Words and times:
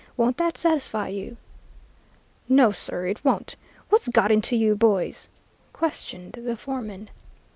Won't 0.17 0.37
that 0.37 0.57
satisfy 0.57 1.09
you?' 1.09 1.37
"'No, 2.49 2.71
sir, 2.71 3.05
it 3.05 3.23
won't. 3.23 3.55
What's 3.89 4.07
got 4.07 4.31
into 4.31 4.55
you 4.55 4.75
boys?' 4.75 5.29
questioned 5.73 6.31
the 6.33 6.57
foreman. 6.57 7.11